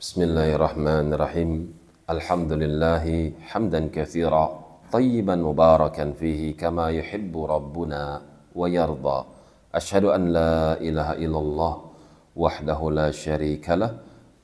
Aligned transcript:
بسم 0.00 0.32
الله 0.32 0.56
الرحمن 0.56 1.12
الرحيم 1.12 1.50
الحمد 2.08 2.52
لله 2.56 3.04
حمدا 3.52 3.92
كثيرا 3.92 4.44
طيبا 4.88 5.36
مباركا 5.36 6.16
فيه 6.16 6.56
كما 6.56 6.88
يحب 6.88 7.28
ربنا 7.36 8.02
ويرضى 8.56 9.18
أشهد 9.76 10.04
أن 10.16 10.22
لا 10.32 10.80
إله 10.80 11.08
إلا 11.20 11.38
الله 11.44 11.74
وحده 12.32 12.80
لا 12.90 13.08
شريك 13.12 13.66
له 13.76 13.92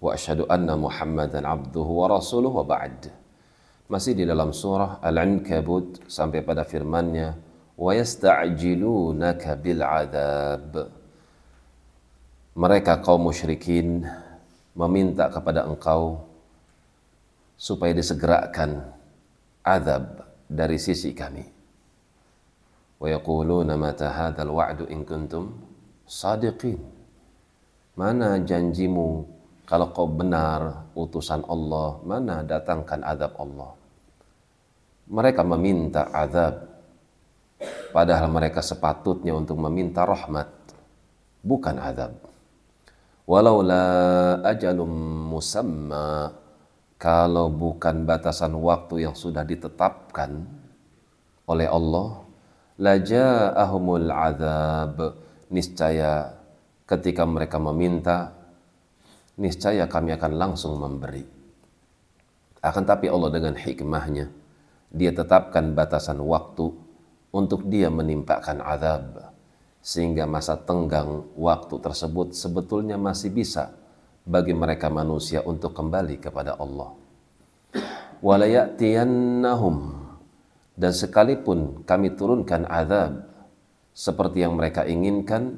وأشهد 0.04 0.44
أن 0.44 0.68
محمدا 0.68 1.40
عبده 1.48 1.88
ورسوله 2.00 2.52
وبعد 2.60 2.98
Masih 3.88 4.12
di 4.12 4.28
dalam 4.28 4.52
surah 4.52 5.00
Al-Ankabut 5.00 6.04
sampai 6.04 6.44
pada 6.44 6.68
firman-Nya 6.68 7.32
bil 9.56 9.80
adab 9.80 10.92
mereka 12.52 13.00
kaum 13.00 13.24
musyrikin 13.32 14.04
meminta 14.76 15.32
kepada 15.32 15.64
engkau 15.64 16.22
supaya 17.56 17.96
disegerakan 17.96 18.84
azab 19.64 20.28
dari 20.46 20.76
sisi 20.76 21.16
kami 21.16 21.42
wa 23.00 23.08
yaquluna 23.08 23.74
mata 23.74 24.12
hadzal 24.12 24.52
wa'du 24.52 24.84
in 24.92 25.02
kuntum 25.02 25.56
sadiqin 26.04 26.78
mana 27.96 28.36
janjimu 28.44 29.36
kalau 29.66 29.90
kau 29.90 30.06
benar 30.06 30.86
utusan 30.94 31.42
Allah, 31.50 31.98
mana 32.06 32.46
datangkan 32.46 33.02
azab 33.02 33.34
Allah? 33.34 33.74
Mereka 35.10 35.42
meminta 35.42 36.06
azab, 36.14 36.70
padahal 37.90 38.30
mereka 38.30 38.62
sepatutnya 38.62 39.34
untuk 39.34 39.58
meminta 39.58 40.06
rahmat, 40.06 40.46
bukan 41.42 41.82
azab. 41.82 42.14
Walau 43.26 43.58
la 43.66 43.84
ajalum 44.46 44.86
musamma, 45.34 46.30
kalau 46.94 47.50
bukan 47.50 48.06
batasan 48.06 48.54
waktu 48.54 49.02
yang 49.02 49.18
sudah 49.18 49.42
ditetapkan 49.42 50.46
oleh 51.50 51.66
Allah, 51.66 52.22
laja'ahumul 52.78 54.08
azab, 54.14 55.18
niscaya 55.50 56.38
ketika 56.86 57.26
mereka 57.26 57.58
meminta 57.58 58.30
niscaya 59.36 59.84
kami 59.90 60.16
akan 60.16 60.32
langsung 60.38 60.80
memberi. 60.80 61.26
Akan 62.64 62.88
tapi 62.88 63.10
Allah 63.10 63.30
dengan 63.30 63.54
hikmahnya, 63.58 64.30
dia 64.90 65.12
tetapkan 65.12 65.76
batasan 65.76 66.22
waktu 66.24 66.72
untuk 67.30 67.68
dia 67.68 67.92
menimpakan 67.92 68.64
azab. 68.64 69.35
Sehingga 69.86 70.26
masa 70.26 70.58
tenggang 70.58 71.30
waktu 71.38 71.78
tersebut 71.78 72.34
sebetulnya 72.34 72.98
masih 72.98 73.30
bisa 73.30 73.70
bagi 74.26 74.50
mereka 74.50 74.90
manusia 74.90 75.46
untuk 75.46 75.70
kembali 75.78 76.18
kepada 76.18 76.58
Allah. 76.58 76.90
Walayatiyannahum 78.18 79.76
dan 80.74 80.90
sekalipun 80.90 81.86
kami 81.86 82.18
turunkan 82.18 82.66
azab 82.66 83.30
seperti 83.96 84.42
yang 84.42 84.58
mereka 84.58 84.82
inginkan, 84.82 85.56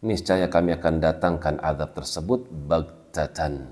niscaya 0.00 0.46
kami 0.46 0.78
akan 0.78 1.02
datangkan 1.02 1.58
azab 1.58 1.92
tersebut 1.92 2.46
baghtatan 2.70 3.66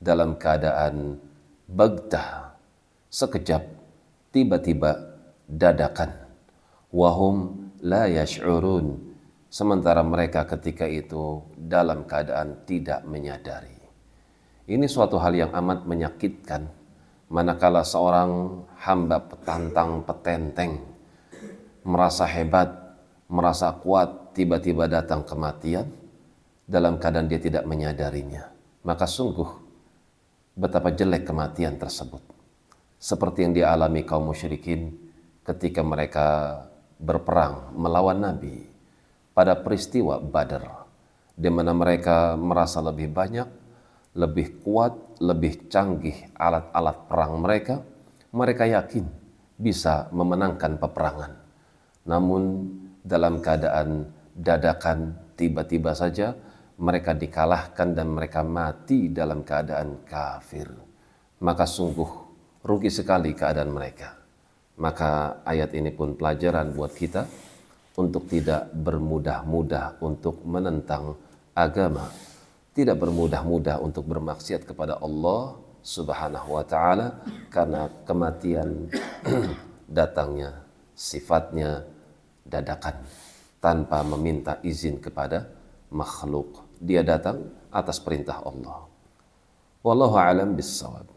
dalam 0.00 0.40
keadaan 0.40 1.20
bagtah 1.68 2.56
sekejap 3.12 3.62
tiba-tiba 4.32 5.14
dadakan. 5.46 6.10
Wahum 6.90 7.68
la 7.84 8.08
yash'urun 8.10 9.05
sementara 9.50 10.02
mereka 10.02 10.44
ketika 10.44 10.84
itu 10.86 11.42
dalam 11.56 12.04
keadaan 12.04 12.66
tidak 12.68 13.02
menyadari. 13.06 13.76
Ini 14.66 14.86
suatu 14.90 15.16
hal 15.22 15.34
yang 15.34 15.52
amat 15.54 15.86
menyakitkan. 15.86 16.66
Manakala 17.26 17.82
seorang 17.82 18.62
hamba 18.78 19.18
petantang 19.18 20.06
petenteng 20.06 20.78
merasa 21.82 22.22
hebat 22.22 22.70
merasa 23.26 23.74
kuat 23.82 24.30
tiba-tiba 24.30 24.86
datang 24.86 25.26
kematian 25.26 25.90
dalam 26.70 27.02
keadaan 27.02 27.26
dia 27.26 27.42
tidak 27.42 27.66
menyadarinya 27.66 28.46
maka 28.86 29.10
sungguh 29.10 29.50
betapa 30.54 30.94
jelek 30.94 31.26
kematian 31.26 31.74
tersebut. 31.74 32.22
Seperti 32.96 33.44
yang 33.44 33.52
dialami 33.52 34.06
kaum 34.06 34.30
musyrikin 34.30 34.94
ketika 35.42 35.82
mereka 35.82 36.26
berperang 36.96 37.76
melawan 37.76 38.22
Nabi 38.22 38.75
pada 39.36 39.52
peristiwa 39.60 40.16
Badar, 40.16 40.88
di 41.36 41.52
mana 41.52 41.76
mereka 41.76 42.40
merasa 42.40 42.80
lebih 42.80 43.12
banyak, 43.12 43.44
lebih 44.16 44.64
kuat, 44.64 45.20
lebih 45.20 45.68
canggih 45.68 46.32
alat-alat 46.32 47.04
perang 47.04 47.44
mereka, 47.44 47.84
mereka 48.32 48.64
yakin 48.64 49.04
bisa 49.60 50.08
memenangkan 50.08 50.80
peperangan. 50.80 51.32
Namun 52.08 52.42
dalam 53.04 53.44
keadaan 53.44 54.08
dadakan 54.32 55.20
tiba-tiba 55.36 55.92
saja 55.92 56.32
mereka 56.80 57.12
dikalahkan 57.12 57.92
dan 57.92 58.08
mereka 58.08 58.40
mati 58.40 59.12
dalam 59.12 59.44
keadaan 59.44 60.00
kafir. 60.08 60.72
Maka 61.44 61.68
sungguh 61.68 62.08
rugi 62.64 62.88
sekali 62.88 63.36
keadaan 63.36 63.68
mereka. 63.68 64.16
Maka 64.80 65.40
ayat 65.44 65.76
ini 65.76 65.92
pun 65.92 66.16
pelajaran 66.16 66.72
buat 66.72 66.92
kita 66.92 67.45
untuk 67.96 68.28
tidak 68.28 68.68
bermudah-mudah 68.76 69.98
untuk 70.04 70.44
menentang 70.44 71.16
agama, 71.56 72.12
tidak 72.76 73.00
bermudah-mudah 73.00 73.80
untuk 73.80 74.04
bermaksiat 74.04 74.68
kepada 74.68 75.00
Allah 75.00 75.56
Subhanahu 75.80 76.60
wa 76.60 76.64
taala 76.66 77.16
karena 77.48 77.88
kematian 78.04 78.92
datangnya 79.88 80.60
sifatnya 80.92 81.88
dadakan 82.44 83.00
tanpa 83.64 84.04
meminta 84.04 84.60
izin 84.60 85.00
kepada 85.00 85.48
makhluk 85.88 86.66
dia 86.82 87.00
datang 87.00 87.48
atas 87.72 87.96
perintah 87.96 88.44
Allah. 88.44 88.84
Wallahu 89.80 90.16
alam 90.18 90.52
bissawab. 90.52 91.15